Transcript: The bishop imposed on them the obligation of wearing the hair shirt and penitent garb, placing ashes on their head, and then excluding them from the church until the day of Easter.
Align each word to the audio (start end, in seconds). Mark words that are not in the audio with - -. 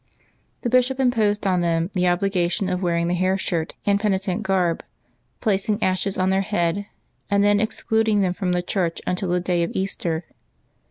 The 0.63 0.69
bishop 0.71 0.99
imposed 0.99 1.45
on 1.45 1.61
them 1.61 1.91
the 1.93 2.07
obligation 2.07 2.69
of 2.69 2.81
wearing 2.81 3.07
the 3.07 3.13
hair 3.13 3.37
shirt 3.37 3.75
and 3.85 3.99
penitent 3.99 4.41
garb, 4.41 4.83
placing 5.41 5.83
ashes 5.83 6.17
on 6.17 6.31
their 6.31 6.41
head, 6.41 6.87
and 7.29 7.43
then 7.43 7.59
excluding 7.59 8.21
them 8.21 8.33
from 8.33 8.51
the 8.51 8.63
church 8.63 8.99
until 9.05 9.29
the 9.29 9.39
day 9.39 9.61
of 9.61 9.69
Easter. 9.75 10.25